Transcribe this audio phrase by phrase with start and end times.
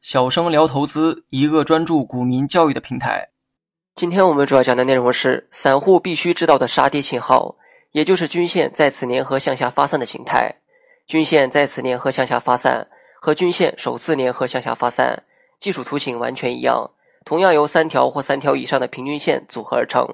[0.00, 3.28] 小生聊投资，一个专注股民教育的平台。
[3.94, 7.56] 今天我们主要讲的内容是散户必须知道的杀跌信号，
[7.92, 10.54] 也就是均线再次粘合向下发散的形态。
[11.06, 12.86] 均线再次粘合向下发散
[13.20, 15.22] 和均线首次粘合向下发散
[15.58, 16.90] 技术图形完全一样，
[17.24, 20.06] 同样由三条或三条以上的平均线组合而成。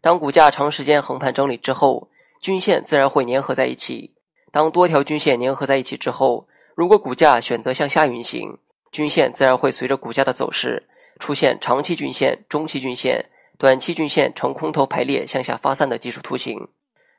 [0.00, 2.08] 当股价长时间横盘整理之后，
[2.40, 4.14] 均线自然会粘合在一起。
[4.50, 8.58] 当多条均线粘合在一起之后，如果股价选择向下运行，
[8.90, 10.88] 均线自然会随着股价的走势
[11.18, 13.24] 出现长期均线、中期均线、
[13.58, 16.68] 短期均线呈空头排列向下发散的技术图形。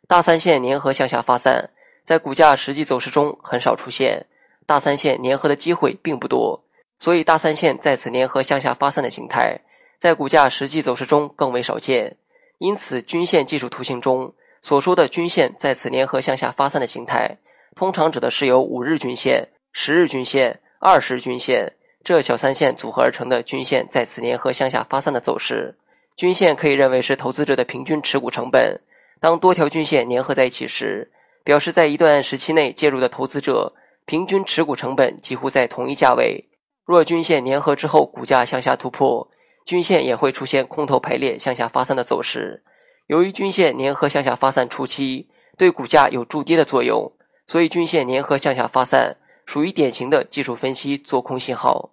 [0.07, 1.69] 大三线粘合向下发散，
[2.03, 4.25] 在股价实际走势中很少出现，
[4.65, 6.63] 大三线粘合的机会并不多，
[6.99, 9.59] 所以大三线再次粘合向下发散的形态，
[9.99, 12.17] 在股价实际走势中更为少见。
[12.57, 17.37] 因此，均线技术图形中所说的均线再次粘合向下发散的形态，
[17.75, 20.59] 通常指的是由五日均线、十日均线。
[20.85, 21.71] 二十日均线
[22.03, 25.73] 这小三线组合而成的均线再次粘合向下发散的走势，
[26.17, 28.77] 均线可以认为是投资者的平均持股成本。
[29.21, 31.09] 当多条均线粘合在一起时，
[31.45, 33.73] 表示在一段时期内介入的投资者
[34.05, 36.43] 平均持股成本几乎在同一价位。
[36.83, 39.25] 若均线粘合之后股价向下突破，
[39.65, 42.61] 均线也会出现空头排列向下发散的走势。
[43.07, 47.09] 由于均线粘合向下发散初期对股价有筑跌的作用，
[47.53, 49.15] 所以均线粘合向下发散。
[49.45, 51.91] 属于典型的技术分析做空信号。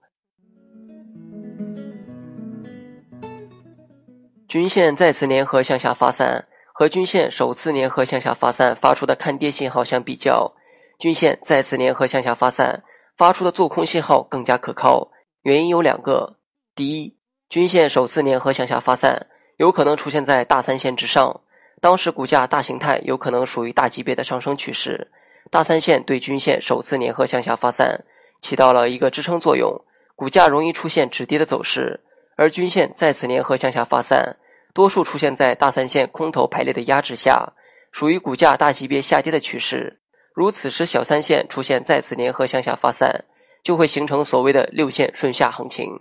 [4.48, 10.54] 均线再次粘合向下发散，和均线首次粘合向下发散发出的看跌信号相比较，
[10.98, 12.82] 均线再次粘合向下发散
[13.18, 15.10] 发出的做空信号更加可靠。
[15.42, 16.38] 原因有两个：
[16.74, 17.18] 第一，
[17.50, 19.26] 均线首次粘合向下发散
[19.58, 21.42] 有可能出现在大三线之上，
[21.82, 25.10] 当时股价大形态有可能属于大级别的上升趋势。
[25.48, 28.04] 大三线对均线首次粘合向下发散，
[28.42, 29.72] 起到了一个支撑作用，
[30.14, 31.98] 股价容易出现止跌的走势；
[32.36, 34.36] 而均线再次粘合向下发散，
[34.74, 37.52] 多数出现在大三线空头排列的压制下，
[37.90, 40.00] 属于股价大级别下跌的趋势。
[40.32, 43.24] 如此时，小三线出现再次粘合向下发散，
[43.64, 46.00] 就会形成所谓的六线顺下行情。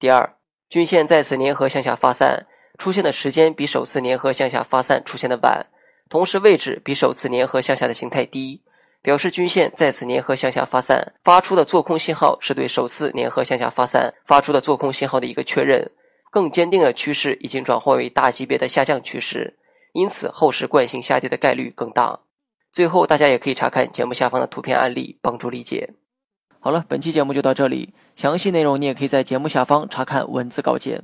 [0.00, 0.34] 第二，
[0.68, 2.46] 均线再次粘合向下发散，
[2.78, 5.64] 出现的时间比首次粘合向下发散出现的晚，
[6.08, 8.60] 同时位置比首次粘合向下的形态低。
[9.02, 15.90] 表示均线再次粘合向下发散发出的做空信号，是对首次粘合向下发散发出的做空信号的一个确认，
[16.30, 19.58] 更坚定的趋势已经转换为大级别的下降趋势，
[19.94, 22.20] 因此后市惯性下跌的概率更大。
[22.72, 25.90] 最后，大家也可以查看节目下方的图片案例，帮助理解。
[26.60, 31.02] 好了，本期节目就到这里，详细内容你也可以在节目下方查看文字稿件。